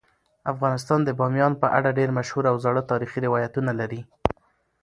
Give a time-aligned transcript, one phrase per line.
[0.53, 4.01] افغانستان د بامیان په اړه ډیر مشهور او زاړه تاریخی روایتونه لري.